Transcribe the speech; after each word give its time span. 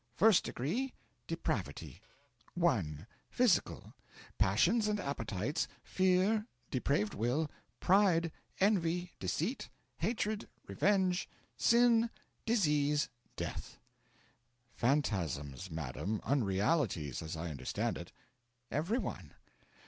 FIRST 0.17 0.45
DEGREE: 0.45 0.95
Depravity. 1.27 2.01
1. 2.55 3.05
Physical 3.29 3.93
Passions 4.39 4.87
and 4.87 4.99
appetites, 4.99 5.67
fear, 5.83 6.47
depraved 6.71 7.13
will, 7.13 7.51
pride, 7.79 8.31
envy, 8.59 9.11
deceit, 9.19 9.69
hatred, 9.99 10.49
revenge, 10.65 11.29
sin, 11.55 12.09
disease, 12.47 13.09
death.' 13.35 13.77
'Phantasms, 14.73 15.69
madam 15.69 16.19
unrealities, 16.25 17.21
as 17.21 17.37
I 17.37 17.51
understand 17.51 17.95
it.' 17.99 18.11
'Every 18.71 18.97
one. 18.97 19.35